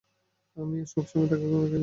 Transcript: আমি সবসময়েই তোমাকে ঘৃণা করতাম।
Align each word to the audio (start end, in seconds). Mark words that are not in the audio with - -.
আমি 0.57 0.77
সবসময়েই 0.85 1.29
তোমাকে 1.29 1.43
ঘৃণা 1.43 1.59
করতাম। 1.61 1.79